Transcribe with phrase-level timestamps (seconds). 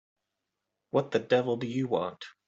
[0.89, 2.25] What the devil do you want?